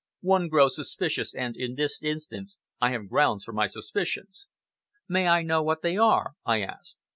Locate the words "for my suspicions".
3.43-4.47